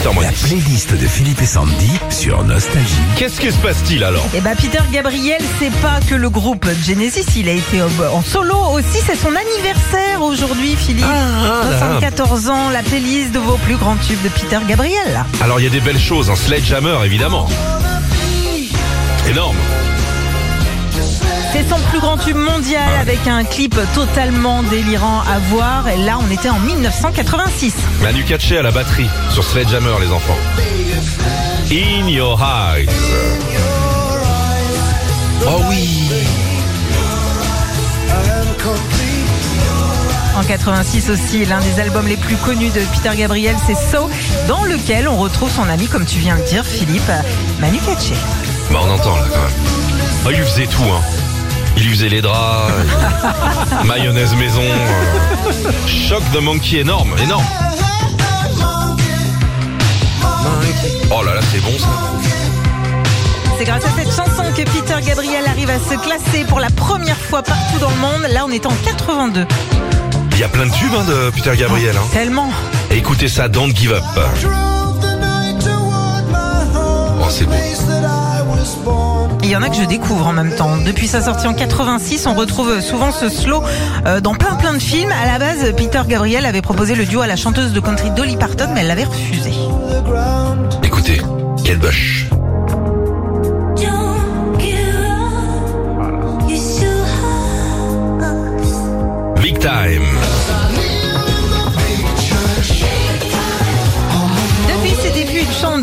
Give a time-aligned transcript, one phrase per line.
[0.00, 0.42] 18h moins La 10.
[0.44, 2.94] playlist de Philippe et Sandy sur Nostalgie.
[3.16, 4.26] Qu'est-ce qui se passe-t-il alors?
[4.34, 8.56] Et bah Peter Gabriel, c'est pas que le groupe Genesis, il a été en solo
[8.72, 11.04] aussi, c'est son anniversaire aujourd'hui Philippe.
[11.06, 11.78] Ah, là, là.
[11.78, 15.24] 74 ans, la playlist de vos plus grands tubes de Peter Gabriel.
[15.42, 17.48] Alors il y a des belles choses, un Sledgehammer évidemment.
[19.28, 19.56] Énorme.
[21.88, 25.88] Plus grand tube mondial avec un clip totalement délirant à voir.
[25.88, 27.74] Et là, on était en 1986.
[28.02, 30.36] Manu Katché à la batterie sur Sledgehammer les enfants.
[31.70, 32.88] In your eyes.
[35.46, 36.10] Oh oui.
[40.36, 44.08] En 86 aussi, l'un des albums les plus connus de Peter Gabriel, c'est So,
[44.48, 47.12] dans lequel on retrouve son ami, comme tu viens de dire, Philippe,
[47.60, 48.14] Manu Katché.
[48.70, 49.50] Bah on entend là quand même.
[50.26, 51.00] Oh, il faisait tout hein.
[51.76, 57.44] Il lui faisait les draps, euh, mayonnaise maison, euh, choc de monkey énorme, énorme.
[61.12, 61.88] Oh là là c'est bon ça.
[63.58, 67.18] C'est grâce à cette chanson que Peter Gabriel arrive à se classer pour la première
[67.18, 68.22] fois partout dans le monde.
[68.32, 69.46] Là, on est en 82.
[70.32, 71.94] Il y a plein de tubes hein, de Peter Gabriel.
[71.94, 72.08] Hein.
[72.10, 72.50] Tellement.
[72.90, 74.02] Et écoutez ça, Don't Give Up.
[77.20, 77.52] Oh c'est beau.
[79.50, 80.76] Il y en a que je découvre en même temps.
[80.76, 83.64] Depuis sa sortie en 86, on retrouve souvent ce slow
[84.06, 85.10] euh, dans plein plein de films.
[85.10, 88.36] À la base, Peter Gabriel avait proposé le duo à la chanteuse de country Dolly
[88.36, 89.50] Parton, mais elle l'avait refusé.
[90.84, 91.20] Écoutez,
[91.64, 92.29] quelle bush.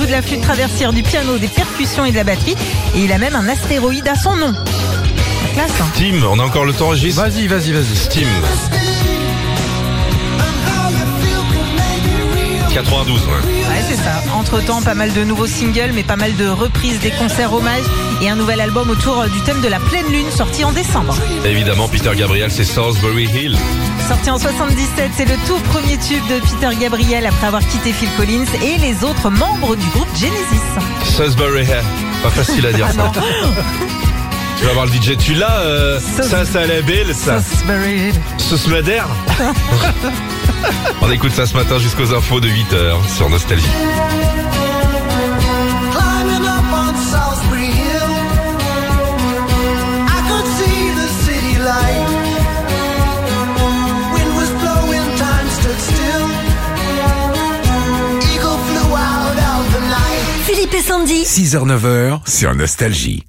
[0.00, 2.56] Joue de la flûte traversière, du piano, des percussions et de la batterie.
[2.94, 4.52] Et il a même un astéroïde à son nom.
[4.52, 5.86] La classe, hein.
[5.94, 7.96] Steam, on a encore le temps Régis Vas-y, vas-y, vas-y.
[7.96, 8.28] Steam.
[12.72, 13.32] 92, ouais.
[13.32, 14.22] Ouais, c'est ça.
[14.34, 17.84] Entre-temps, pas mal de nouveaux singles, mais pas mal de reprises des concerts hommages
[18.22, 21.16] et un nouvel album autour du thème de la pleine lune sorti en décembre.
[21.44, 23.56] Évidemment, Peter Gabriel, c'est Salisbury Hill.
[24.08, 28.08] Sorti en 77, c'est le tout premier tube de Peter Gabriel après avoir quitté Phil
[28.16, 31.14] Collins et les autres membres du groupe Genesis.
[31.16, 31.82] Salisbury Hill.
[32.22, 33.12] Pas facile à dire Ah ça.
[34.60, 37.38] Tu vas voir le DJ, tu l'as euh, Sus- Ça, ça la belle, ça.
[38.68, 39.08] Madère
[41.00, 43.64] On écoute ça ce matin jusqu'aux infos de 8h sur Nostalgie.
[45.92, 48.10] Climbing up on Salisbury Hill,
[50.06, 52.06] I could see the city light.
[54.12, 56.26] Wind was blowing, time stood still.
[58.34, 60.44] Eagle flew out of the night.
[60.44, 61.22] Philippe et Sandy.
[61.24, 63.24] 6h-9h sur Nostalgie.